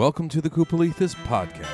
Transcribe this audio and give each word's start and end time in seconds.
Welcome 0.00 0.30
to 0.30 0.40
the 0.40 0.48
Koopalethes 0.48 1.14
podcast. 1.26 1.66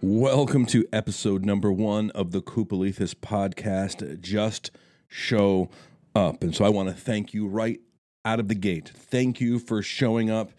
Welcome 0.00 0.64
to 0.64 0.88
episode 0.94 1.44
number 1.44 1.70
one 1.70 2.10
of 2.12 2.30
the 2.30 2.40
Koopalethes 2.40 3.14
podcast. 3.16 4.18
Just 4.22 4.70
show 5.06 5.68
up. 6.16 6.42
And 6.42 6.56
so 6.56 6.64
I 6.64 6.70
want 6.70 6.88
to 6.88 6.94
thank 6.94 7.34
you 7.34 7.48
right 7.48 7.80
out 8.24 8.40
of 8.40 8.48
the 8.48 8.54
gate. 8.54 8.88
Thank 8.88 9.42
you 9.42 9.58
for 9.58 9.82
showing 9.82 10.30
up. 10.30 10.52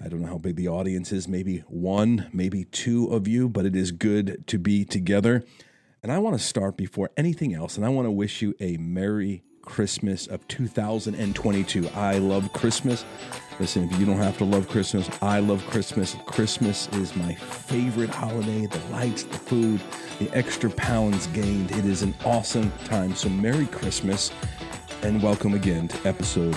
I 0.00 0.06
don't 0.06 0.20
know 0.20 0.28
how 0.28 0.38
big 0.38 0.54
the 0.54 0.68
audience 0.68 1.10
is, 1.10 1.26
maybe 1.26 1.64
one, 1.66 2.30
maybe 2.32 2.62
two 2.62 3.08
of 3.08 3.26
you, 3.26 3.48
but 3.48 3.66
it 3.66 3.74
is 3.74 3.90
good 3.90 4.46
to 4.46 4.56
be 4.56 4.84
together. 4.84 5.42
And 6.00 6.12
I 6.12 6.20
want 6.20 6.38
to 6.38 6.44
start 6.44 6.76
before 6.76 7.10
anything 7.16 7.54
else, 7.54 7.76
and 7.76 7.84
I 7.84 7.88
want 7.88 8.06
to 8.06 8.12
wish 8.12 8.40
you 8.40 8.54
a 8.60 8.76
Merry 8.76 9.42
Christmas 9.62 10.26
of 10.26 10.46
2022. 10.48 11.88
I 11.90 12.18
love 12.18 12.52
Christmas. 12.52 13.04
Listen, 13.58 13.88
if 13.90 14.00
you 14.00 14.06
don't 14.06 14.16
have 14.16 14.38
to 14.38 14.44
love 14.44 14.68
Christmas, 14.68 15.08
I 15.20 15.40
love 15.40 15.64
Christmas. 15.66 16.16
Christmas 16.26 16.88
is 16.94 17.14
my 17.16 17.34
favorite 17.34 18.10
holiday. 18.10 18.66
The 18.66 18.80
lights, 18.90 19.24
the 19.24 19.36
food, 19.36 19.80
the 20.18 20.30
extra 20.36 20.70
pounds 20.70 21.26
gained. 21.28 21.70
It 21.72 21.84
is 21.84 22.02
an 22.02 22.14
awesome 22.24 22.72
time. 22.84 23.14
So, 23.14 23.28
Merry 23.28 23.66
Christmas 23.66 24.32
and 25.02 25.22
welcome 25.22 25.54
again 25.54 25.88
to 25.88 26.08
episode 26.08 26.56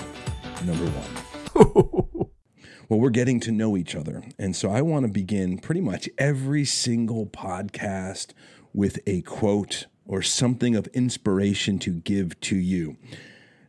number 0.64 0.86
one. 0.86 2.28
well, 2.88 3.00
we're 3.00 3.10
getting 3.10 3.40
to 3.40 3.52
know 3.52 3.76
each 3.76 3.94
other. 3.94 4.24
And 4.38 4.56
so, 4.56 4.70
I 4.70 4.80
want 4.82 5.06
to 5.06 5.12
begin 5.12 5.58
pretty 5.58 5.80
much 5.82 6.08
every 6.18 6.64
single 6.64 7.26
podcast 7.26 8.32
with 8.72 8.98
a 9.06 9.22
quote 9.22 9.86
or 10.06 10.22
something 10.22 10.76
of 10.76 10.86
inspiration 10.88 11.78
to 11.80 11.92
give 11.92 12.38
to 12.40 12.56
you. 12.56 12.96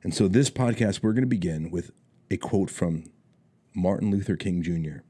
And 0.03 0.13
so, 0.13 0.27
this 0.27 0.49
podcast, 0.49 1.01
we're 1.01 1.13
going 1.13 1.23
to 1.23 1.27
begin 1.27 1.71
with 1.71 1.91
a 2.29 2.37
quote 2.37 2.69
from 2.69 3.05
Martin 3.73 4.11
Luther 4.11 4.35
King 4.35 4.61
Jr. 4.61 5.03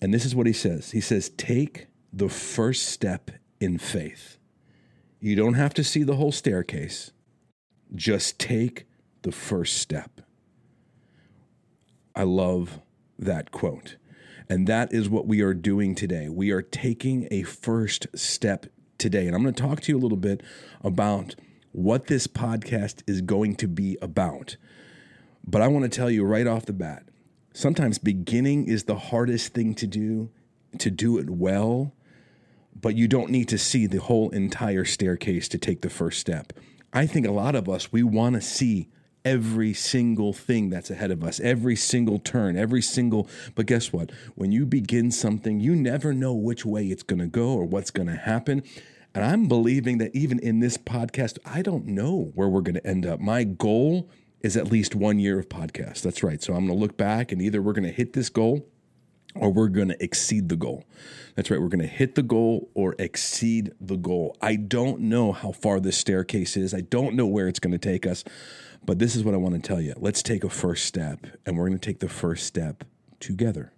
And 0.00 0.14
this 0.14 0.24
is 0.24 0.34
what 0.34 0.46
he 0.46 0.52
says 0.52 0.92
He 0.92 1.00
says, 1.00 1.30
Take 1.30 1.86
the 2.12 2.28
first 2.28 2.86
step 2.86 3.30
in 3.60 3.78
faith. 3.78 4.38
You 5.20 5.36
don't 5.36 5.54
have 5.54 5.74
to 5.74 5.84
see 5.84 6.02
the 6.02 6.16
whole 6.16 6.32
staircase, 6.32 7.10
just 7.94 8.38
take 8.38 8.86
the 9.22 9.32
first 9.32 9.78
step. 9.78 10.20
I 12.14 12.22
love 12.22 12.80
that 13.18 13.50
quote. 13.50 13.96
And 14.48 14.66
that 14.66 14.92
is 14.92 15.08
what 15.08 15.26
we 15.26 15.42
are 15.42 15.54
doing 15.54 15.94
today. 15.94 16.28
We 16.28 16.50
are 16.52 16.62
taking 16.62 17.28
a 17.30 17.42
first 17.42 18.06
step 18.14 18.66
today. 18.98 19.26
And 19.26 19.34
I'm 19.34 19.42
going 19.42 19.54
to 19.54 19.62
talk 19.62 19.80
to 19.82 19.92
you 19.92 19.98
a 19.98 20.00
little 20.00 20.18
bit 20.18 20.42
about 20.82 21.34
what 21.72 22.06
this 22.06 22.26
podcast 22.26 23.02
is 23.06 23.20
going 23.20 23.56
to 23.56 23.68
be 23.68 23.96
about. 24.02 24.56
But 25.46 25.62
I 25.62 25.68
want 25.68 25.84
to 25.84 25.96
tell 25.96 26.10
you 26.10 26.24
right 26.24 26.46
off 26.46 26.66
the 26.66 26.72
bat 26.72 27.04
sometimes 27.58 27.98
beginning 27.98 28.68
is 28.68 28.84
the 28.84 28.96
hardest 28.96 29.52
thing 29.52 29.74
to 29.74 29.86
do, 29.86 30.30
to 30.78 30.90
do 30.90 31.18
it 31.18 31.28
well, 31.28 31.92
but 32.80 32.94
you 32.94 33.08
don't 33.08 33.30
need 33.30 33.48
to 33.48 33.58
see 33.58 33.86
the 33.86 34.00
whole 34.00 34.30
entire 34.30 34.84
staircase 34.84 35.48
to 35.48 35.58
take 35.58 35.82
the 35.82 35.90
first 35.90 36.20
step. 36.20 36.52
I 36.92 37.06
think 37.06 37.26
a 37.26 37.32
lot 37.32 37.56
of 37.56 37.68
us, 37.68 37.90
we 37.90 38.04
want 38.04 38.36
to 38.36 38.40
see 38.40 38.88
every 39.28 39.74
single 39.74 40.32
thing 40.32 40.70
that's 40.70 40.90
ahead 40.90 41.10
of 41.10 41.22
us, 41.22 41.38
every 41.40 41.76
single 41.76 42.18
turn, 42.18 42.56
every 42.56 42.80
single. 42.80 43.28
But 43.54 43.66
guess 43.66 43.92
what? 43.92 44.10
When 44.36 44.52
you 44.52 44.64
begin 44.64 45.10
something, 45.10 45.60
you 45.60 45.76
never 45.76 46.14
know 46.14 46.32
which 46.32 46.64
way 46.64 46.86
it's 46.86 47.02
going 47.02 47.18
to 47.18 47.26
go 47.26 47.50
or 47.50 47.66
what's 47.66 47.90
going 47.90 48.08
to 48.08 48.16
happen. 48.16 48.62
And 49.14 49.22
I'm 49.22 49.46
believing 49.46 49.98
that 49.98 50.14
even 50.14 50.38
in 50.38 50.60
this 50.60 50.78
podcast, 50.78 51.38
I 51.44 51.60
don't 51.60 51.86
know 51.86 52.30
where 52.34 52.48
we're 52.48 52.62
going 52.62 52.76
to 52.76 52.86
end 52.86 53.04
up. 53.04 53.20
My 53.20 53.44
goal 53.44 54.10
is 54.40 54.56
at 54.56 54.72
least 54.72 54.94
one 54.94 55.18
year 55.18 55.38
of 55.38 55.50
podcast. 55.50 56.00
That's 56.00 56.22
right. 56.22 56.42
So 56.42 56.54
I'm 56.54 56.66
going 56.66 56.78
to 56.78 56.80
look 56.80 56.96
back 56.96 57.30
and 57.30 57.42
either 57.42 57.60
we're 57.60 57.74
going 57.74 57.84
to 57.84 57.92
hit 57.92 58.14
this 58.14 58.30
goal 58.30 58.66
or 59.34 59.52
we're 59.52 59.68
going 59.68 59.88
to 59.88 60.02
exceed 60.02 60.48
the 60.48 60.56
goal. 60.56 60.84
That's 61.34 61.50
right. 61.50 61.60
We're 61.60 61.68
going 61.68 61.80
to 61.80 61.86
hit 61.86 62.14
the 62.14 62.22
goal 62.22 62.70
or 62.74 62.94
exceed 62.98 63.72
the 63.80 63.96
goal. 63.96 64.36
I 64.40 64.56
don't 64.56 65.00
know 65.00 65.32
how 65.32 65.52
far 65.52 65.80
this 65.80 65.98
staircase 65.98 66.56
is. 66.56 66.72
I 66.72 66.80
don't 66.80 67.14
know 67.14 67.26
where 67.26 67.46
it's 67.46 67.60
going 67.60 67.72
to 67.72 67.78
take 67.78 68.06
us, 68.06 68.24
but 68.84 68.98
this 68.98 69.16
is 69.16 69.24
what 69.24 69.34
I 69.34 69.38
want 69.38 69.54
to 69.54 69.60
tell 69.60 69.80
you. 69.80 69.94
Let's 69.96 70.22
take 70.22 70.44
a 70.44 70.48
first 70.48 70.84
step, 70.86 71.26
and 71.44 71.56
we're 71.56 71.68
going 71.68 71.78
to 71.78 71.86
take 71.86 72.00
the 72.00 72.08
first 72.08 72.46
step 72.46 72.84
together. 73.20 73.72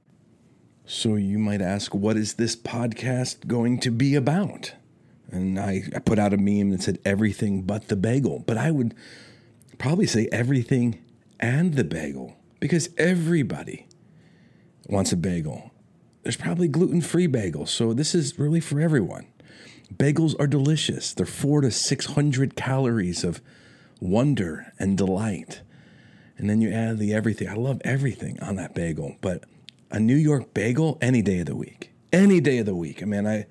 So 0.84 1.14
you 1.14 1.38
might 1.38 1.60
ask, 1.60 1.94
what 1.94 2.16
is 2.16 2.34
this 2.34 2.56
podcast 2.56 3.46
going 3.46 3.78
to 3.80 3.90
be 3.90 4.14
about? 4.14 4.74
And 5.30 5.58
I, 5.58 5.84
I 5.94 6.00
put 6.00 6.18
out 6.18 6.32
a 6.32 6.36
meme 6.36 6.70
that 6.70 6.82
said 6.82 6.98
everything 7.04 7.62
but 7.62 7.88
the 7.88 7.96
bagel, 7.96 8.42
but 8.46 8.56
I 8.56 8.70
would 8.70 8.94
probably 9.78 10.06
say 10.06 10.28
everything 10.32 11.02
and 11.38 11.74
the 11.74 11.84
bagel 11.84 12.36
because 12.58 12.90
everybody 12.98 13.86
wants 14.88 15.12
a 15.12 15.16
bagel. 15.16 15.70
There's 16.22 16.36
probably 16.36 16.68
gluten 16.68 17.00
free 17.00 17.28
bagels, 17.28 17.68
so 17.68 17.94
this 17.94 18.14
is 18.14 18.38
really 18.38 18.60
for 18.60 18.80
everyone. 18.80 19.26
Bagels 19.94 20.34
are 20.38 20.46
delicious. 20.46 21.14
They're 21.14 21.26
four 21.26 21.62
to 21.62 21.70
600 21.70 22.56
calories 22.56 23.24
of 23.24 23.40
wonder 24.00 24.72
and 24.78 24.96
delight. 24.96 25.60
And 26.36 26.48
then 26.48 26.60
you 26.60 26.72
add 26.72 26.98
the 26.98 27.12
everything. 27.12 27.48
I 27.48 27.54
love 27.54 27.80
everything 27.84 28.40
on 28.40 28.56
that 28.56 28.74
bagel, 28.74 29.16
but 29.20 29.44
a 29.90 30.00
New 30.00 30.16
York 30.16 30.54
bagel 30.54 30.98
any 31.00 31.22
day 31.22 31.40
of 31.40 31.46
the 31.46 31.56
week. 31.56 31.92
Any 32.12 32.40
day 32.40 32.58
of 32.58 32.66
the 32.66 32.74
week. 32.74 33.02
I 33.02 33.06
mean, 33.06 33.26
I 33.26 33.46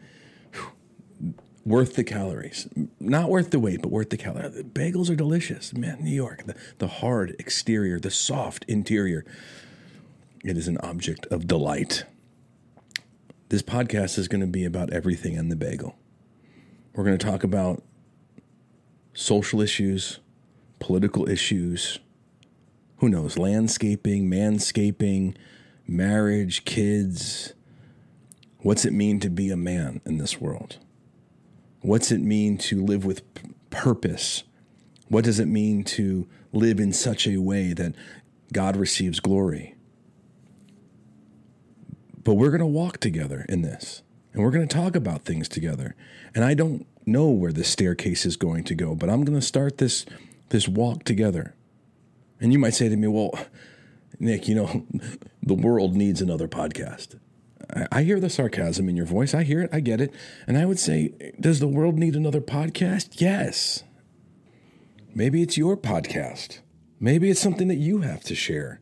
whew, 0.51 1.35
worth 1.65 1.95
the 1.95 2.03
calories. 2.03 2.67
Not 2.99 3.29
worth 3.29 3.51
the 3.51 3.59
weight, 3.59 3.81
but 3.81 3.91
worth 3.91 4.09
the 4.09 4.17
calories. 4.17 4.55
The 4.55 4.63
bagels 4.63 5.09
are 5.09 5.15
delicious. 5.15 5.73
Man, 5.73 6.03
New 6.03 6.15
York, 6.15 6.45
the, 6.45 6.55
the 6.79 6.87
hard 6.87 7.35
exterior, 7.37 7.99
the 7.99 8.11
soft 8.11 8.65
interior. 8.67 9.23
It 10.43 10.57
is 10.57 10.67
an 10.67 10.77
object 10.79 11.25
of 11.27 11.47
delight. 11.47 12.05
This 13.49 13.61
podcast 13.61 14.17
is 14.17 14.27
going 14.27 14.41
to 14.41 14.47
be 14.47 14.65
about 14.65 14.91
everything 14.91 15.37
and 15.37 15.51
the 15.51 15.55
bagel. 15.55 15.95
We're 16.93 17.03
going 17.03 17.17
to 17.17 17.25
talk 17.25 17.43
about 17.43 17.83
social 19.13 19.61
issues, 19.61 20.19
political 20.89 21.29
issues, 21.29 21.99
who 22.97 23.09
knows, 23.09 23.37
landscaping, 23.37 24.27
manscaping, 24.27 25.35
marriage, 25.87 26.65
kids. 26.65 27.53
What's 28.61 28.85
it 28.85 28.93
mean 28.93 29.19
to 29.19 29.29
be 29.29 29.51
a 29.51 29.55
man 29.55 30.01
in 30.03 30.17
this 30.17 30.41
world? 30.41 30.79
What's 31.81 32.11
it 32.11 32.21
mean 32.21 32.57
to 32.57 32.83
live 32.83 33.05
with 33.05 33.21
purpose? 33.69 34.45
What 35.09 35.25
does 35.25 35.39
it 35.39 35.45
mean 35.45 35.83
to 35.83 36.27
live 36.51 36.79
in 36.79 36.91
such 36.91 37.27
a 37.27 37.37
way 37.37 37.73
that 37.73 37.93
God 38.51 38.75
receives 38.75 39.19
glory? 39.19 39.75
But 42.23 42.33
we're 42.33 42.49
going 42.49 42.61
to 42.61 42.65
walk 42.65 42.97
together 42.97 43.45
in 43.47 43.61
this 43.61 44.01
and 44.33 44.41
we're 44.41 44.49
going 44.49 44.67
to 44.67 44.75
talk 44.75 44.95
about 44.95 45.23
things 45.23 45.47
together. 45.47 45.95
And 46.33 46.43
I 46.43 46.55
don't 46.55 46.87
know 47.05 47.29
where 47.29 47.53
the 47.53 47.63
staircase 47.63 48.25
is 48.25 48.35
going 48.35 48.63
to 48.63 48.73
go, 48.73 48.95
but 48.95 49.07
I'm 49.07 49.23
going 49.23 49.39
to 49.39 49.45
start 49.45 49.77
this 49.77 50.03
this 50.49 50.67
walk 50.67 51.03
together. 51.03 51.55
And 52.39 52.53
you 52.53 52.59
might 52.59 52.73
say 52.73 52.89
to 52.89 52.95
me, 52.95 53.07
"Well, 53.07 53.33
Nick, 54.19 54.47
you 54.47 54.55
know, 54.55 54.85
the 55.43 55.53
world 55.53 55.95
needs 55.95 56.21
another 56.21 56.47
podcast." 56.47 57.19
I, 57.91 58.01
hear 58.01 58.19
the 58.19 58.31
sarcasm 58.31 58.89
in 58.89 58.95
your 58.95 59.05
voice. 59.05 59.35
I 59.35 59.43
hear 59.43 59.61
it. 59.61 59.69
I 59.71 59.79
get 59.79 60.01
it. 60.01 60.11
And 60.47 60.57
I 60.57 60.65
would 60.65 60.79
say, 60.79 61.33
"Does 61.39 61.59
the 61.59 61.67
world 61.67 61.97
need 61.99 62.15
another 62.15 62.41
podcast?" 62.41 63.21
Yes. 63.21 63.83
Maybe 65.13 65.41
it's 65.41 65.57
your 65.57 65.75
podcast. 65.75 66.59
Maybe 66.99 67.29
it's 67.29 67.39
something 67.39 67.67
that 67.67 67.75
you 67.75 67.99
have 67.99 68.23
to 68.23 68.35
share. 68.35 68.79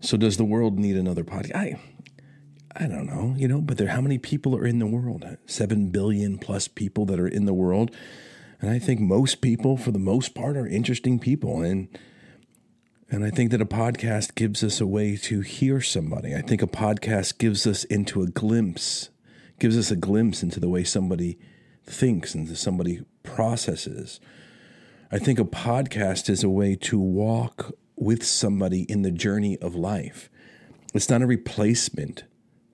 So 0.00 0.16
does 0.16 0.36
the 0.36 0.44
world 0.44 0.78
need 0.78 0.96
another 0.96 1.24
podcast? 1.24 1.54
I 1.54 1.80
I 2.76 2.86
don't 2.86 3.06
know, 3.06 3.34
you 3.36 3.48
know, 3.48 3.60
but 3.60 3.78
there 3.78 3.88
how 3.88 4.00
many 4.00 4.18
people 4.18 4.56
are 4.56 4.66
in 4.66 4.78
the 4.78 4.86
world? 4.86 5.24
7 5.46 5.88
billion 5.88 6.38
plus 6.38 6.68
people 6.68 7.04
that 7.06 7.18
are 7.18 7.28
in 7.28 7.44
the 7.44 7.54
world. 7.54 7.94
And 8.60 8.70
I 8.70 8.78
think 8.78 9.00
most 9.00 9.40
people 9.40 9.76
for 9.76 9.90
the 9.90 9.98
most 9.98 10.34
part 10.34 10.56
are 10.56 10.66
interesting 10.66 11.18
people 11.18 11.62
and 11.62 11.88
and 13.12 13.24
I 13.24 13.30
think 13.30 13.50
that 13.50 13.60
a 13.60 13.66
podcast 13.66 14.36
gives 14.36 14.62
us 14.62 14.80
a 14.80 14.86
way 14.86 15.16
to 15.16 15.40
hear 15.40 15.80
somebody. 15.80 16.32
I 16.32 16.42
think 16.42 16.62
a 16.62 16.68
podcast 16.68 17.38
gives 17.38 17.66
us 17.66 17.82
into 17.82 18.22
a 18.22 18.28
glimpse, 18.28 19.10
gives 19.58 19.76
us 19.76 19.90
a 19.90 19.96
glimpse 19.96 20.44
into 20.44 20.60
the 20.60 20.68
way 20.68 20.84
somebody 20.84 21.36
thinks, 21.84 22.36
into 22.36 22.54
somebody 22.54 23.02
processes. 23.24 24.20
I 25.10 25.18
think 25.18 25.40
a 25.40 25.44
podcast 25.44 26.30
is 26.30 26.44
a 26.44 26.48
way 26.48 26.76
to 26.76 27.00
walk 27.00 27.74
with 27.96 28.24
somebody 28.24 28.82
in 28.82 29.02
the 29.02 29.10
journey 29.10 29.58
of 29.58 29.74
life. 29.74 30.30
It's 30.94 31.10
not 31.10 31.22
a 31.22 31.26
replacement 31.26 32.24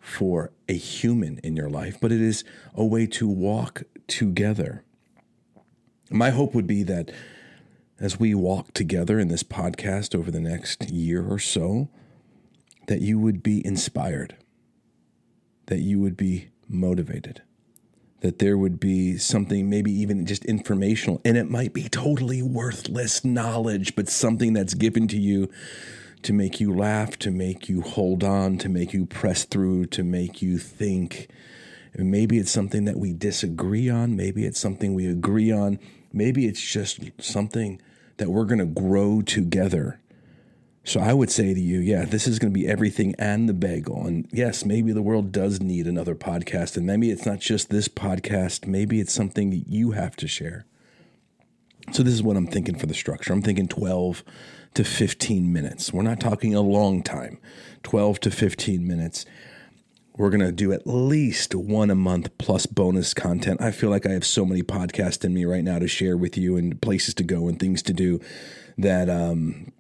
for 0.00 0.52
a 0.68 0.74
human 0.74 1.38
in 1.38 1.56
your 1.56 1.70
life, 1.70 1.96
but 1.98 2.12
it 2.12 2.20
is 2.20 2.44
a 2.74 2.84
way 2.84 3.06
to 3.06 3.26
walk 3.26 3.84
together. 4.06 4.84
My 6.10 6.30
hope 6.30 6.54
would 6.54 6.66
be 6.66 6.82
that 6.84 7.10
as 7.98 8.20
we 8.20 8.34
walk 8.34 8.72
together 8.74 9.18
in 9.18 9.28
this 9.28 9.42
podcast 9.42 10.14
over 10.14 10.30
the 10.30 10.40
next 10.40 10.90
year 10.90 11.26
or 11.26 11.38
so, 11.38 11.88
that 12.86 13.00
you 13.00 13.18
would 13.18 13.42
be 13.42 13.64
inspired, 13.66 14.36
that 15.66 15.80
you 15.80 16.00
would 16.00 16.16
be 16.16 16.50
motivated, 16.68 17.42
that 18.20 18.38
there 18.38 18.56
would 18.56 18.78
be 18.78 19.18
something 19.18 19.68
maybe 19.68 19.90
even 19.90 20.26
just 20.26 20.44
informational 20.44 21.20
and 21.24 21.36
it 21.36 21.50
might 21.50 21.72
be 21.72 21.88
totally 21.88 22.42
worthless 22.42 23.24
knowledge 23.24 23.94
but 23.94 24.08
something 24.08 24.52
that's 24.52 24.74
given 24.74 25.06
to 25.06 25.18
you 25.18 25.48
to 26.22 26.32
make 26.32 26.58
you 26.58 26.74
laugh 26.74 27.18
to 27.18 27.30
make 27.30 27.68
you 27.68 27.82
hold 27.82 28.24
on 28.24 28.56
to 28.58 28.68
make 28.68 28.92
you 28.92 29.06
press 29.06 29.44
through 29.44 29.84
to 29.84 30.02
make 30.02 30.40
you 30.40 30.58
think 30.58 31.28
and 31.96 32.10
maybe 32.10 32.38
it's 32.38 32.50
something 32.50 32.84
that 32.84 32.98
we 32.98 33.12
disagree 33.12 33.88
on 33.88 34.16
maybe 34.16 34.44
it's 34.44 34.60
something 34.60 34.94
we 34.94 35.06
agree 35.06 35.50
on 35.50 35.78
maybe 36.12 36.46
it's 36.46 36.60
just 36.60 37.00
something 37.18 37.80
that 38.18 38.28
we're 38.28 38.44
going 38.44 38.58
to 38.58 38.66
grow 38.66 39.22
together 39.22 40.00
so 40.86 41.00
I 41.00 41.14
would 41.14 41.32
say 41.32 41.52
to 41.52 41.60
you, 41.60 41.80
yeah, 41.80 42.04
this 42.04 42.28
is 42.28 42.38
going 42.38 42.52
to 42.52 42.58
be 42.58 42.68
everything 42.68 43.16
and 43.18 43.48
the 43.48 43.52
bagel. 43.52 44.06
And 44.06 44.28
yes, 44.30 44.64
maybe 44.64 44.92
the 44.92 45.02
world 45.02 45.32
does 45.32 45.60
need 45.60 45.88
another 45.88 46.14
podcast. 46.14 46.76
And 46.76 46.86
maybe 46.86 47.10
it's 47.10 47.26
not 47.26 47.40
just 47.40 47.70
this 47.70 47.88
podcast, 47.88 48.68
maybe 48.68 49.00
it's 49.00 49.12
something 49.12 49.50
that 49.50 49.66
you 49.66 49.90
have 49.90 50.14
to 50.14 50.28
share. 50.28 50.64
So 51.90 52.04
this 52.04 52.14
is 52.14 52.22
what 52.22 52.36
I'm 52.36 52.46
thinking 52.46 52.78
for 52.78 52.86
the 52.86 52.94
structure. 52.94 53.32
I'm 53.32 53.42
thinking 53.42 53.66
12 53.66 54.22
to 54.74 54.84
15 54.84 55.52
minutes. 55.52 55.92
We're 55.92 56.02
not 56.02 56.20
talking 56.20 56.54
a 56.54 56.60
long 56.60 57.02
time, 57.02 57.38
12 57.82 58.20
to 58.20 58.30
15 58.30 58.86
minutes. 58.86 59.26
We're 60.16 60.30
going 60.30 60.40
to 60.40 60.52
do 60.52 60.72
at 60.72 60.86
least 60.86 61.54
one 61.54 61.90
a 61.90 61.94
month 61.94 62.36
plus 62.38 62.66
bonus 62.66 63.14
content. 63.14 63.60
I 63.60 63.70
feel 63.70 63.90
like 63.90 64.06
I 64.06 64.12
have 64.12 64.24
so 64.24 64.44
many 64.44 64.62
podcasts 64.62 65.24
in 65.24 65.34
me 65.34 65.44
right 65.44 65.64
now 65.64 65.78
to 65.78 65.88
share 65.88 66.16
with 66.16 66.36
you 66.36 66.56
and 66.56 66.80
places 66.80 67.14
to 67.14 67.24
go 67.24 67.48
and 67.48 67.58
things 67.58 67.82
to 67.82 67.92
do 67.92 68.20
that 68.78 69.10
um, 69.10 69.72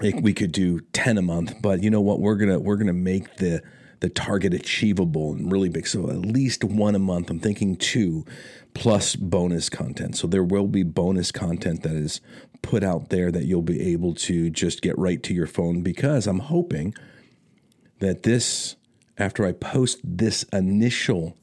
we 0.00 0.32
could 0.32 0.52
do 0.52 0.80
10 0.92 1.18
a 1.18 1.22
month. 1.22 1.60
But 1.62 1.82
you 1.82 1.90
know 1.90 2.00
what? 2.00 2.20
We're 2.20 2.36
gonna 2.36 2.58
we're 2.58 2.76
gonna 2.76 2.92
make 2.92 3.36
the 3.36 3.62
the 4.00 4.08
target 4.08 4.54
achievable 4.54 5.32
and 5.32 5.52
really 5.52 5.68
big. 5.68 5.86
So 5.86 6.08
at 6.08 6.16
least 6.16 6.64
one 6.64 6.94
a 6.94 6.98
month. 6.98 7.28
I'm 7.28 7.38
thinking 7.38 7.76
two 7.76 8.24
plus 8.72 9.14
bonus 9.14 9.68
content. 9.68 10.16
So 10.16 10.26
there 10.26 10.44
will 10.44 10.68
be 10.68 10.82
bonus 10.82 11.30
content 11.30 11.82
that 11.82 11.92
is 11.92 12.22
put 12.62 12.82
out 12.82 13.08
there 13.08 13.30
that 13.30 13.44
you'll 13.44 13.62
be 13.62 13.92
able 13.92 14.14
to 14.14 14.50
just 14.50 14.82
get 14.82 14.98
right 14.98 15.22
to 15.22 15.34
your 15.34 15.46
phone 15.46 15.82
because 15.82 16.26
i'm 16.26 16.40
hoping 16.40 16.94
that 18.00 18.22
this 18.22 18.76
after 19.20 19.46
i 19.46 19.52
post 19.52 19.98
this 20.02 20.42
initial 20.52 21.36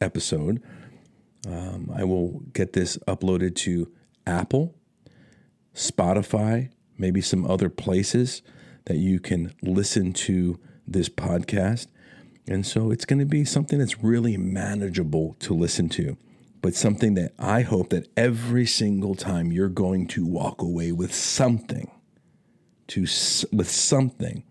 episode 0.00 0.62
um, 1.46 1.90
i 1.94 2.04
will 2.04 2.40
get 2.52 2.72
this 2.72 2.96
uploaded 3.08 3.54
to 3.54 3.90
apple 4.26 4.74
spotify 5.74 6.70
maybe 6.98 7.20
some 7.20 7.44
other 7.44 7.68
places 7.68 8.42
that 8.86 8.96
you 8.96 9.20
can 9.20 9.52
listen 9.62 10.12
to 10.12 10.58
this 10.86 11.08
podcast. 11.08 11.86
And 12.48 12.66
so 12.66 12.90
it's 12.90 13.04
going 13.04 13.20
to 13.20 13.26
be 13.26 13.44
something 13.44 13.78
that's 13.78 14.02
really 14.02 14.36
manageable 14.36 15.36
to 15.40 15.54
listen 15.54 15.88
to, 15.90 16.16
but 16.60 16.74
something 16.74 17.14
that 17.14 17.32
I 17.38 17.62
hope 17.62 17.90
that 17.90 18.08
every 18.16 18.66
single 18.66 19.14
time 19.14 19.52
you're 19.52 19.68
going 19.68 20.08
to 20.08 20.26
walk 20.26 20.60
away 20.60 20.92
with 20.92 21.14
something 21.14 21.90
to 22.88 23.02
with 23.52 23.70
something 23.70 24.44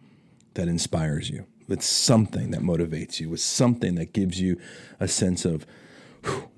that 0.54 0.68
inspires 0.68 1.30
you, 1.30 1.45
with 1.67 1.81
something 1.81 2.51
that 2.51 2.61
motivates 2.61 3.19
you, 3.19 3.29
with 3.29 3.41
something 3.41 3.95
that 3.95 4.13
gives 4.13 4.39
you 4.39 4.59
a 4.99 5.07
sense 5.07 5.45
of 5.45 5.65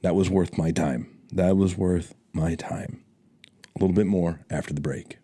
that 0.02 0.16
was 0.16 0.30
worth 0.30 0.58
my 0.58 0.72
time. 0.72 1.10
That 1.32 1.58
was 1.58 1.78
worth 1.78 2.14
my 2.34 2.56
time. 2.56 3.04
A 3.76 3.80
little 3.80 3.96
bit 3.96 4.08
more 4.08 4.42
after 4.50 4.74
the 4.74 4.82
break. 4.82 5.18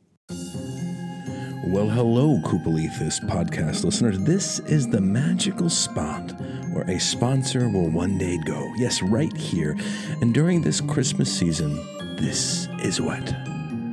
Well, 1.67 1.89
hello, 1.89 2.39
Koopalethes 2.45 3.19
podcast 3.27 3.83
listeners. 3.83 4.17
This 4.19 4.59
is 4.61 4.87
the 4.87 5.01
magical 5.01 5.69
spot 5.69 6.31
where 6.73 6.89
a 6.89 6.99
sponsor 6.99 7.69
will 7.69 7.89
one 7.89 8.17
day 8.17 8.39
go. 8.45 8.73
Yes, 8.77 9.03
right 9.03 9.35
here. 9.35 9.77
And 10.21 10.33
during 10.33 10.61
this 10.61 10.81
Christmas 10.81 11.31
season, 11.31 11.75
this 12.15 12.67
is 12.79 12.99
what 12.99 13.33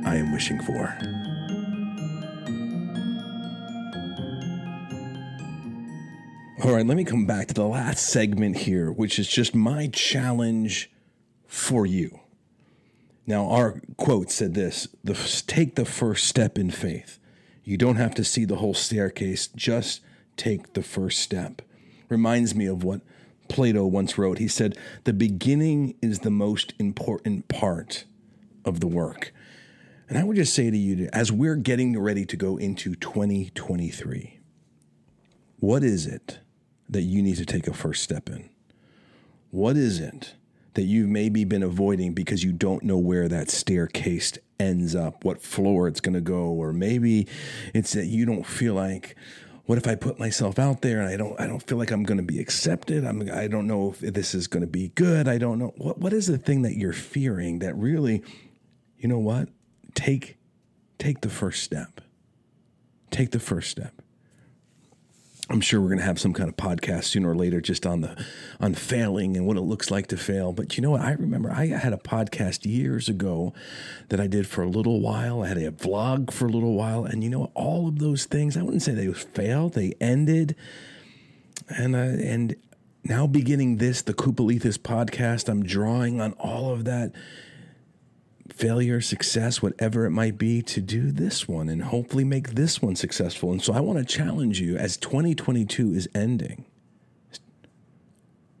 I 0.05 0.15
am 0.15 0.31
wishing 0.31 0.59
for. 0.61 1.16
All 6.67 6.73
right, 6.73 6.85
let 6.85 6.97
me 6.97 7.05
come 7.05 7.25
back 7.25 7.47
to 7.47 7.53
the 7.53 7.65
last 7.65 8.09
segment 8.09 8.57
here, 8.57 8.91
which 8.91 9.19
is 9.19 9.29
just 9.29 9.55
my 9.55 9.87
challenge 9.87 10.91
for 11.45 11.85
you. 11.85 12.19
Now, 13.25 13.47
our 13.47 13.79
quote 13.95 14.31
said 14.31 14.53
this 14.53 14.89
the, 15.01 15.13
take 15.47 15.75
the 15.75 15.85
first 15.85 16.27
step 16.27 16.57
in 16.57 16.69
faith. 16.69 17.19
You 17.63 17.77
don't 17.77 17.95
have 17.95 18.13
to 18.15 18.23
see 18.25 18.43
the 18.43 18.57
whole 18.57 18.73
staircase, 18.73 19.47
just 19.47 20.01
take 20.35 20.73
the 20.73 20.81
first 20.81 21.19
step. 21.19 21.61
Reminds 22.09 22.53
me 22.53 22.65
of 22.65 22.83
what 22.83 22.99
Plato 23.47 23.85
once 23.85 24.17
wrote. 24.17 24.37
He 24.37 24.49
said, 24.49 24.77
The 25.05 25.13
beginning 25.13 25.95
is 26.01 26.19
the 26.19 26.29
most 26.29 26.73
important 26.79 27.47
part 27.47 28.03
of 28.65 28.81
the 28.81 28.87
work. 28.87 29.31
And 30.09 30.17
I 30.17 30.25
would 30.25 30.35
just 30.35 30.53
say 30.53 30.69
to 30.69 30.77
you, 30.77 31.07
as 31.13 31.31
we're 31.31 31.55
getting 31.55 31.97
ready 31.97 32.25
to 32.25 32.35
go 32.35 32.57
into 32.57 32.93
2023, 32.93 34.41
what 35.59 35.81
is 35.81 36.05
it 36.05 36.39
that 36.89 37.03
you 37.03 37.21
need 37.21 37.37
to 37.37 37.45
take 37.45 37.67
a 37.67 37.73
first 37.73 38.03
step 38.03 38.29
in? 38.29 38.49
What 39.51 39.77
is 39.77 39.99
it 39.99 40.35
that 40.73 40.83
you've 40.83 41.09
maybe 41.09 41.43
been 41.43 41.63
avoiding 41.63 42.13
because 42.13 42.43
you 42.43 42.51
don't 42.51 42.83
know 42.83 42.97
where 42.97 43.27
that 43.27 43.49
staircase 43.49 44.37
ends 44.59 44.95
up, 44.95 45.23
what 45.23 45.41
floor 45.41 45.87
it's 45.87 45.99
going 45.99 46.13
to 46.13 46.21
go, 46.21 46.45
or 46.45 46.71
maybe 46.71 47.27
it's 47.73 47.93
that 47.93 48.05
you 48.05 48.25
don't 48.25 48.45
feel 48.45 48.75
like 48.75 49.15
what 49.65 49.77
if 49.77 49.85
I 49.85 49.95
put 49.95 50.17
myself 50.17 50.59
out 50.59 50.81
there 50.81 51.01
and 51.01 51.09
I 51.09 51.17
don't 51.17 51.39
I 51.39 51.45
don't 51.45 51.61
feel 51.61 51.77
like 51.77 51.91
I'm 51.91 52.03
going 52.03 52.19
to 52.19 52.23
be 52.23 52.39
accepted? 52.39 53.03
I'm 53.03 53.29
I 53.33 53.47
don't 53.47 53.67
know 53.67 53.89
if 53.89 54.13
this 54.13 54.33
is 54.33 54.47
going 54.47 54.61
to 54.61 54.67
be 54.67 54.89
good. 54.89 55.27
I 55.27 55.37
don't 55.37 55.59
know 55.59 55.73
what 55.77 55.97
what 55.99 56.13
is 56.13 56.27
the 56.27 56.37
thing 56.37 56.61
that 56.61 56.77
you're 56.77 56.93
fearing 56.93 57.59
that 57.59 57.75
really 57.75 58.23
you 58.97 59.09
know 59.09 59.19
what? 59.19 59.49
Take 59.93 60.37
take 60.97 61.21
the 61.21 61.29
first 61.29 61.63
step. 61.63 62.01
Take 63.11 63.31
the 63.31 63.39
first 63.39 63.69
step. 63.69 64.01
I'm 65.49 65.61
sure 65.61 65.79
we're 65.79 65.87
going 65.87 65.99
to 65.99 66.05
have 66.05 66.19
some 66.19 66.33
kind 66.33 66.49
of 66.49 66.57
podcast 66.57 67.05
sooner 67.05 67.29
or 67.29 67.35
later 67.35 67.61
just 67.61 67.85
on 67.85 68.01
the 68.01 68.21
on 68.59 68.73
failing 68.73 69.37
and 69.37 69.45
what 69.45 69.55
it 69.55 69.61
looks 69.61 69.89
like 69.89 70.07
to 70.07 70.17
fail. 70.17 70.51
But 70.51 70.75
you 70.75 70.81
know 70.81 70.91
what? 70.91 71.01
I 71.01 71.11
remember 71.13 71.51
I 71.51 71.67
had 71.67 71.93
a 71.93 71.97
podcast 71.97 72.65
years 72.65 73.07
ago 73.07 73.53
that 74.09 74.19
I 74.19 74.27
did 74.27 74.45
for 74.45 74.61
a 74.61 74.67
little 74.67 74.99
while. 74.99 75.43
I 75.43 75.47
had 75.47 75.57
a 75.57 75.71
vlog 75.71 76.31
for 76.31 76.47
a 76.47 76.51
little 76.51 76.73
while, 76.73 77.05
and 77.05 77.23
you 77.23 77.29
know 77.29 77.39
what? 77.39 77.51
all 77.55 77.87
of 77.87 77.99
those 77.99 78.25
things. 78.25 78.57
I 78.57 78.61
wouldn't 78.61 78.81
say 78.83 78.93
they 78.93 79.11
failed; 79.13 79.73
they 79.73 79.93
ended. 80.01 80.55
And 81.69 81.95
uh, 81.95 81.99
and 81.99 82.55
now 83.05 83.25
beginning 83.25 83.77
this, 83.77 84.01
the 84.01 84.13
Koopalethes 84.13 84.77
podcast, 84.77 85.47
I'm 85.47 85.63
drawing 85.63 86.19
on 86.19 86.33
all 86.33 86.71
of 86.71 86.83
that 86.85 87.13
failure, 88.53 89.01
success, 89.01 89.61
whatever 89.61 90.05
it 90.05 90.11
might 90.11 90.37
be, 90.37 90.61
to 90.61 90.81
do 90.81 91.11
this 91.11 91.47
one 91.47 91.69
and 91.69 91.83
hopefully 91.83 92.23
make 92.23 92.51
this 92.51 92.81
one 92.81 92.95
successful. 92.95 93.51
And 93.51 93.61
so 93.61 93.73
I 93.73 93.79
want 93.79 93.99
to 93.99 94.05
challenge 94.05 94.59
you 94.59 94.77
as 94.77 94.97
2022 94.97 95.93
is 95.93 96.09
ending. 96.13 96.65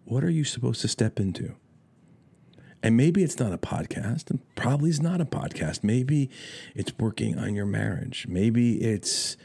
What 0.05 0.23
are 0.23 0.29
you 0.29 0.43
supposed 0.43 0.81
to 0.81 0.87
step 0.87 1.19
into? 1.19 1.55
And 2.83 2.95
maybe 2.95 3.23
it's 3.23 3.39
not 3.39 3.51
a 3.51 3.57
podcast, 3.57 4.29
and 4.29 4.39
probably 4.55 4.89
it's 4.89 5.01
not 5.01 5.19
a 5.19 5.25
podcast. 5.25 5.83
Maybe 5.83 6.29
it's 6.75 6.93
working 6.97 7.37
on 7.37 7.55
your 7.55 7.65
marriage. 7.65 8.27
Maybe 8.29 8.77
it's 8.81 9.35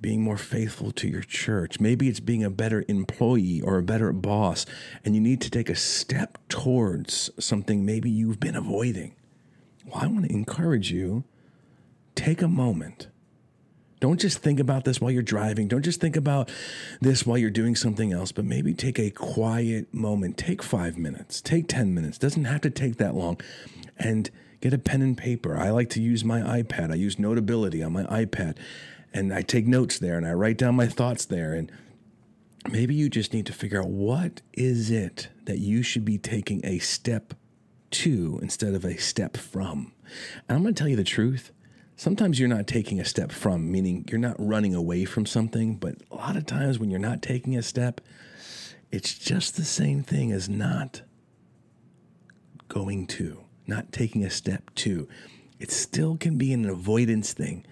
being 0.00 0.22
more 0.22 0.38
faithful 0.38 0.90
to 0.90 1.06
your 1.06 1.22
church. 1.22 1.78
Maybe 1.78 2.08
it's 2.08 2.18
being 2.18 2.42
a 2.42 2.50
better 2.50 2.84
employee 2.88 3.60
or 3.60 3.78
a 3.78 3.82
better 3.82 4.12
boss, 4.12 4.66
and 5.04 5.14
you 5.14 5.20
need 5.20 5.40
to 5.42 5.50
take 5.50 5.68
a 5.68 5.76
step 5.76 6.38
towards 6.48 7.30
something 7.38 7.84
maybe 7.84 8.10
you've 8.10 8.40
been 8.40 8.56
avoiding. 8.56 9.14
Well, 9.92 10.04
I 10.04 10.06
want 10.06 10.26
to 10.26 10.32
encourage 10.32 10.90
you 10.90 11.24
take 12.14 12.42
a 12.42 12.48
moment. 12.48 13.08
Don't 14.00 14.18
just 14.18 14.38
think 14.38 14.58
about 14.58 14.84
this 14.84 15.00
while 15.00 15.12
you're 15.12 15.22
driving. 15.22 15.68
Don't 15.68 15.82
just 15.82 16.00
think 16.00 16.16
about 16.16 16.50
this 17.00 17.24
while 17.24 17.38
you're 17.38 17.50
doing 17.50 17.76
something 17.76 18.12
else, 18.12 18.32
but 18.32 18.44
maybe 18.44 18.74
take 18.74 18.98
a 18.98 19.10
quiet 19.10 19.92
moment. 19.94 20.36
Take 20.36 20.62
five 20.62 20.98
minutes, 20.98 21.40
take 21.40 21.68
10 21.68 21.94
minutes. 21.94 22.18
Doesn't 22.18 22.44
have 22.44 22.62
to 22.62 22.70
take 22.70 22.96
that 22.96 23.14
long. 23.14 23.40
And 23.96 24.28
get 24.60 24.74
a 24.74 24.78
pen 24.78 25.02
and 25.02 25.16
paper. 25.16 25.56
I 25.56 25.70
like 25.70 25.90
to 25.90 26.02
use 26.02 26.24
my 26.24 26.40
iPad. 26.40 26.90
I 26.90 26.96
use 26.96 27.18
Notability 27.18 27.82
on 27.82 27.92
my 27.92 28.04
iPad. 28.04 28.56
And 29.12 29.32
I 29.32 29.42
take 29.42 29.66
notes 29.66 29.98
there 29.98 30.16
and 30.16 30.26
I 30.26 30.32
write 30.32 30.56
down 30.56 30.74
my 30.74 30.86
thoughts 30.86 31.24
there. 31.24 31.52
And 31.52 31.70
maybe 32.70 32.94
you 32.94 33.08
just 33.08 33.32
need 33.32 33.46
to 33.46 33.52
figure 33.52 33.80
out 33.80 33.88
what 33.88 34.40
is 34.54 34.90
it 34.90 35.28
that 35.44 35.58
you 35.58 35.82
should 35.82 36.04
be 36.04 36.18
taking 36.18 36.64
a 36.64 36.78
step 36.78 37.34
to 37.92 38.38
instead 38.42 38.74
of 38.74 38.84
a 38.84 38.96
step 38.98 39.36
from. 39.36 39.92
And 40.48 40.56
I'm 40.56 40.62
going 40.62 40.74
to 40.74 40.78
tell 40.78 40.88
you 40.88 40.96
the 40.96 41.04
truth. 41.04 41.52
Sometimes 41.96 42.40
you're 42.40 42.48
not 42.48 42.66
taking 42.66 42.98
a 42.98 43.04
step 43.04 43.30
from, 43.30 43.70
meaning 43.70 44.04
you're 44.10 44.18
not 44.18 44.36
running 44.38 44.74
away 44.74 45.04
from 45.04 45.26
something, 45.26 45.76
but 45.76 45.96
a 46.10 46.16
lot 46.16 46.36
of 46.36 46.46
times 46.46 46.78
when 46.78 46.90
you're 46.90 46.98
not 46.98 47.22
taking 47.22 47.56
a 47.56 47.62
step, 47.62 48.00
it's 48.90 49.16
just 49.16 49.56
the 49.56 49.64
same 49.64 50.02
thing 50.02 50.32
as 50.32 50.48
not 50.48 51.02
going 52.68 53.06
to, 53.06 53.44
not 53.66 53.92
taking 53.92 54.24
a 54.24 54.30
step 54.30 54.74
to. 54.74 55.06
It 55.60 55.70
still 55.70 56.16
can 56.16 56.38
be 56.38 56.52
an 56.52 56.68
avoidance 56.68 57.32
thing. 57.32 57.64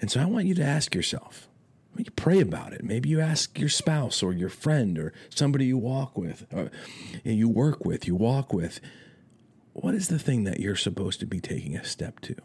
And 0.00 0.10
so 0.10 0.20
I 0.20 0.24
want 0.24 0.46
you 0.46 0.54
to 0.54 0.64
ask 0.64 0.94
yourself 0.94 1.48
You 1.96 2.10
pray 2.16 2.40
about 2.40 2.72
it. 2.72 2.82
Maybe 2.82 3.08
you 3.08 3.20
ask 3.20 3.58
your 3.58 3.68
spouse 3.68 4.22
or 4.22 4.32
your 4.32 4.48
friend 4.48 4.98
or 4.98 5.12
somebody 5.28 5.66
you 5.66 5.78
walk 5.78 6.16
with, 6.16 6.46
or 6.52 6.70
you 7.22 7.48
work 7.48 7.84
with, 7.84 8.06
you 8.06 8.14
walk 8.14 8.52
with. 8.52 8.80
What 9.72 9.94
is 9.94 10.08
the 10.08 10.18
thing 10.18 10.44
that 10.44 10.60
you're 10.60 10.76
supposed 10.76 11.20
to 11.20 11.26
be 11.26 11.40
taking 11.40 11.76
a 11.76 11.84
step 11.84 12.20
to? 12.20 12.36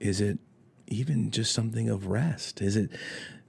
Is 0.00 0.20
it 0.20 0.38
even 0.88 1.30
just 1.30 1.52
something 1.52 1.88
of 1.88 2.06
rest? 2.06 2.60
Is 2.60 2.76
it 2.76 2.90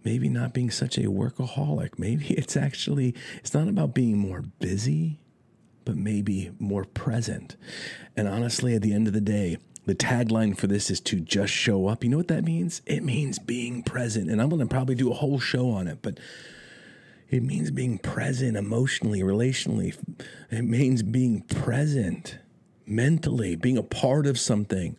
maybe 0.03 0.29
not 0.29 0.53
being 0.53 0.69
such 0.69 0.97
a 0.97 1.03
workaholic? 1.03 1.97
Maybe 1.97 2.25
it's 2.29 2.55
actually, 2.55 3.15
it's 3.37 3.53
not 3.53 3.67
about 3.67 3.93
being 3.93 4.17
more 4.17 4.41
busy, 4.59 5.19
but 5.85 5.95
maybe 5.95 6.51
more 6.59 6.85
present. 6.85 7.55
And 8.15 8.27
honestly, 8.27 8.75
at 8.75 8.81
the 8.81 8.93
end 8.93 9.07
of 9.07 9.13
the 9.13 9.21
day, 9.21 9.57
the 9.85 9.95
tagline 9.95 10.57
for 10.57 10.67
this 10.67 10.89
is 10.89 11.01
to 11.01 11.19
just 11.19 11.51
show 11.51 11.87
up. 11.87 12.03
You 12.03 12.09
know 12.09 12.17
what 12.17 12.29
that 12.29 12.45
means? 12.45 12.81
It 12.85 13.03
means 13.03 13.37
being 13.37 13.83
present. 13.83 14.29
And 14.29 14.41
I'm 14.41 14.49
going 14.49 14.61
to 14.61 14.65
probably 14.67 14.95
do 14.95 15.11
a 15.11 15.15
whole 15.15 15.39
show 15.39 15.71
on 15.71 15.87
it, 15.87 15.99
but 16.01 16.19
it 17.29 17.43
means 17.43 17.71
being 17.71 17.97
present 17.97 18.55
emotionally, 18.57 19.21
relationally. 19.21 19.97
It 20.51 20.63
means 20.63 21.03
being 21.03 21.41
present 21.41 22.37
mentally, 22.85 23.55
being 23.55 23.77
a 23.77 23.83
part 23.83 24.27
of 24.27 24.39
something. 24.39 24.97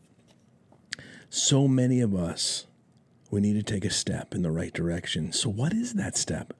So 1.28 1.68
many 1.68 2.00
of 2.00 2.14
us, 2.14 2.66
we 3.30 3.40
need 3.40 3.54
to 3.54 3.62
take 3.62 3.84
a 3.84 3.90
step 3.90 4.34
in 4.34 4.42
the 4.42 4.50
right 4.50 4.72
direction. 4.72 5.32
So, 5.32 5.48
what 5.48 5.72
is 5.72 5.94
that 5.94 6.16
step? 6.16 6.54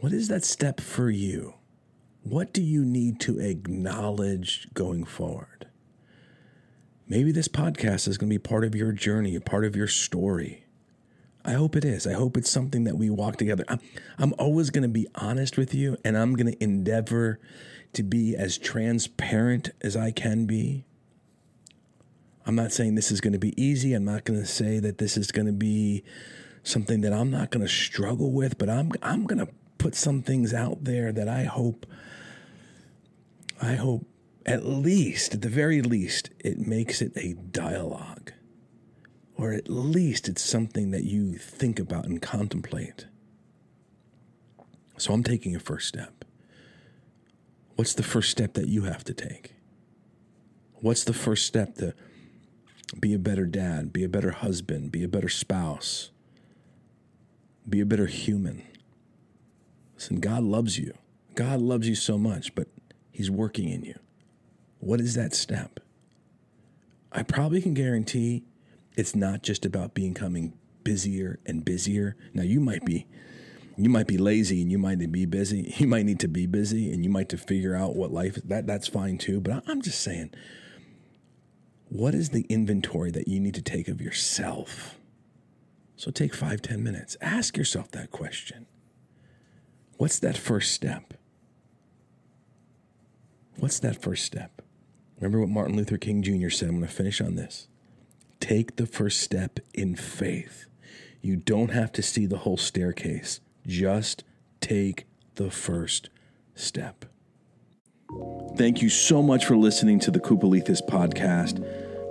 What 0.00 0.12
is 0.12 0.28
that 0.28 0.44
step 0.44 0.80
for 0.80 1.10
you? 1.10 1.54
What 2.22 2.52
do 2.52 2.62
you 2.62 2.84
need 2.84 3.20
to 3.20 3.38
acknowledge 3.38 4.68
going 4.74 5.04
forward? 5.04 5.68
Maybe 7.06 7.32
this 7.32 7.48
podcast 7.48 8.08
is 8.08 8.16
going 8.16 8.30
to 8.30 8.34
be 8.34 8.38
part 8.38 8.64
of 8.64 8.74
your 8.74 8.92
journey, 8.92 9.36
a 9.36 9.40
part 9.40 9.64
of 9.64 9.76
your 9.76 9.86
story. 9.86 10.63
I 11.44 11.52
hope 11.52 11.76
it 11.76 11.84
is. 11.84 12.06
I 12.06 12.14
hope 12.14 12.36
it's 12.36 12.50
something 12.50 12.84
that 12.84 12.96
we 12.96 13.10
walk 13.10 13.36
together. 13.36 13.64
I'm, 13.68 13.80
I'm 14.18 14.34
always 14.38 14.70
going 14.70 14.82
to 14.82 14.88
be 14.88 15.06
honest 15.14 15.58
with 15.58 15.74
you, 15.74 15.96
and 16.04 16.16
I'm 16.16 16.34
going 16.34 16.52
to 16.52 16.62
endeavor 16.62 17.38
to 17.92 18.02
be 18.02 18.34
as 18.34 18.56
transparent 18.56 19.70
as 19.82 19.96
I 19.96 20.10
can 20.10 20.46
be. 20.46 20.84
I'm 22.46 22.54
not 22.54 22.72
saying 22.72 22.94
this 22.94 23.10
is 23.10 23.20
going 23.20 23.32
to 23.32 23.38
be 23.38 23.60
easy. 23.62 23.94
I'm 23.94 24.04
not 24.04 24.24
going 24.24 24.40
to 24.40 24.46
say 24.46 24.78
that 24.78 24.98
this 24.98 25.16
is 25.16 25.30
going 25.32 25.46
to 25.46 25.52
be 25.52 26.02
something 26.62 27.00
that 27.02 27.12
I'm 27.12 27.30
not 27.30 27.50
going 27.50 27.64
to 27.64 27.72
struggle 27.72 28.32
with, 28.32 28.58
but 28.58 28.68
I'm 28.68 28.92
I'm 29.02 29.26
going 29.26 29.44
to 29.44 29.52
put 29.78 29.94
some 29.94 30.22
things 30.22 30.52
out 30.52 30.84
there 30.84 31.12
that 31.12 31.28
I 31.28 31.44
hope 31.44 31.86
I 33.62 33.74
hope 33.74 34.06
at 34.46 34.66
least, 34.66 35.34
at 35.34 35.42
the 35.42 35.48
very 35.48 35.80
least, 35.80 36.30
it 36.38 36.58
makes 36.58 37.00
it 37.00 37.12
a 37.16 37.32
dialogue. 37.32 38.32
Or 39.36 39.52
at 39.52 39.68
least 39.68 40.28
it's 40.28 40.42
something 40.42 40.90
that 40.92 41.04
you 41.04 41.36
think 41.38 41.78
about 41.78 42.06
and 42.06 42.22
contemplate. 42.22 43.06
So 44.96 45.12
I'm 45.12 45.24
taking 45.24 45.56
a 45.56 45.60
first 45.60 45.88
step. 45.88 46.24
What's 47.74 47.94
the 47.94 48.04
first 48.04 48.30
step 48.30 48.54
that 48.54 48.68
you 48.68 48.84
have 48.84 49.02
to 49.04 49.14
take? 49.14 49.54
What's 50.74 51.04
the 51.04 51.12
first 51.12 51.46
step 51.46 51.74
to 51.76 51.94
be 53.00 53.12
a 53.14 53.18
better 53.18 53.46
dad, 53.46 53.92
be 53.92 54.04
a 54.04 54.08
better 54.08 54.30
husband, 54.30 54.92
be 54.92 55.02
a 55.02 55.08
better 55.08 55.28
spouse, 55.28 56.10
be 57.68 57.80
a 57.80 57.86
better 57.86 58.06
human? 58.06 58.62
Listen, 59.94 60.20
God 60.20 60.44
loves 60.44 60.78
you. 60.78 60.94
God 61.34 61.60
loves 61.60 61.88
you 61.88 61.96
so 61.96 62.16
much, 62.16 62.54
but 62.54 62.68
He's 63.10 63.30
working 63.30 63.68
in 63.68 63.82
you. 63.82 63.98
What 64.78 65.00
is 65.00 65.14
that 65.14 65.34
step? 65.34 65.80
I 67.10 67.22
probably 67.22 67.62
can 67.62 67.74
guarantee 67.74 68.44
it's 68.96 69.14
not 69.14 69.42
just 69.42 69.64
about 69.64 69.94
becoming 69.94 70.54
busier 70.84 71.40
and 71.46 71.64
busier. 71.64 72.16
Now 72.32 72.42
you 72.42 72.60
might 72.60 72.84
be 72.84 73.06
you 73.76 73.90
might 73.90 74.06
be 74.06 74.18
lazy 74.18 74.62
and 74.62 74.70
you 74.70 74.78
might 74.78 74.98
be 75.10 75.26
busy. 75.26 75.74
You 75.78 75.88
might 75.88 76.06
need 76.06 76.20
to 76.20 76.28
be 76.28 76.46
busy 76.46 76.92
and 76.92 77.04
you 77.04 77.10
might 77.10 77.28
to 77.30 77.36
figure 77.36 77.74
out 77.74 77.96
what 77.96 78.12
life 78.12 78.38
that 78.44 78.66
that's 78.66 78.86
fine 78.86 79.18
too. 79.18 79.40
But 79.40 79.64
I'm 79.66 79.82
just 79.82 80.00
saying, 80.00 80.30
what 81.88 82.14
is 82.14 82.30
the 82.30 82.46
inventory 82.48 83.10
that 83.10 83.28
you 83.28 83.40
need 83.40 83.54
to 83.54 83.62
take 83.62 83.88
of 83.88 84.00
yourself? 84.00 84.96
So 85.96 86.10
take 86.10 86.34
five, 86.34 86.62
ten 86.62 86.82
minutes. 86.82 87.16
Ask 87.20 87.56
yourself 87.56 87.90
that 87.92 88.10
question. 88.10 88.66
What's 89.96 90.18
that 90.20 90.36
first 90.36 90.72
step? 90.72 91.14
What's 93.56 93.78
that 93.80 94.00
first 94.00 94.24
step? 94.24 94.62
Remember 95.16 95.40
what 95.40 95.48
Martin 95.48 95.76
Luther 95.76 95.96
King 95.96 96.22
Jr. 96.22 96.50
said. 96.50 96.68
I'm 96.68 96.76
going 96.76 96.88
to 96.88 96.92
finish 96.92 97.20
on 97.20 97.36
this. 97.36 97.68
Take 98.44 98.76
the 98.76 98.84
first 98.84 99.22
step 99.22 99.58
in 99.72 99.96
faith. 99.96 100.66
You 101.22 101.34
don't 101.34 101.70
have 101.70 101.90
to 101.92 102.02
see 102.02 102.26
the 102.26 102.36
whole 102.36 102.58
staircase, 102.58 103.40
just 103.66 104.22
take 104.60 105.06
the 105.36 105.50
first 105.50 106.10
step. 106.54 107.06
Thank 108.58 108.82
you 108.82 108.90
so 108.90 109.22
much 109.22 109.46
for 109.46 109.56
listening 109.56 109.98
to 110.00 110.10
the 110.10 110.20
Koopalethes 110.20 110.86
podcast. 110.86 111.66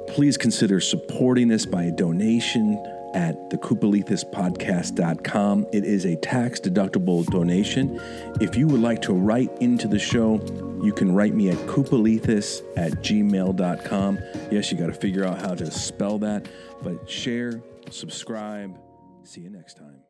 Please 0.08 0.36
consider 0.36 0.80
supporting 0.80 1.52
us 1.52 1.68
by 1.68 1.84
a 1.84 1.92
donation 1.92 2.84
at 3.13 3.50
thekoopalethespodcast.com. 3.50 5.67
It 5.72 5.86
is 5.86 6.05
a 6.05 6.15
tax 6.17 6.60
deductible 6.60 7.25
donation. 7.25 8.00
If 8.41 8.55
you 8.55 8.67
would 8.67 8.82
like 8.82 9.01
to 9.03 9.13
write 9.13 9.51
into 9.62 9.88
the 9.88 10.00
show, 10.00 10.41
you 10.84 10.93
can 10.93 11.15
write 11.15 11.34
me 11.34 11.50
at 11.50 11.58
koopalethes 11.67 12.62
at 12.75 12.91
gmail.com. 12.93 14.20
Yes, 14.51 14.72
you 14.72 14.77
got 14.77 14.88
to 14.88 14.93
figure 14.93 15.25
out 15.25 15.39
how 15.39 15.55
to 15.55 15.72
spell 15.72 16.20
that, 16.20 16.48
but 16.82 17.10
share, 17.10 17.62
subscribe. 17.89 18.77
See 19.24 19.41
you 19.41 19.50
next 19.50 19.77
time. 19.77 20.02